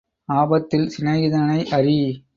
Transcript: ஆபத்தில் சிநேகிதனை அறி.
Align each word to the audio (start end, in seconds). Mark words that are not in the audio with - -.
ஆபத்தில் 0.25 0.87
சிநேகிதனை 0.89 1.71
அறி. 1.71 2.29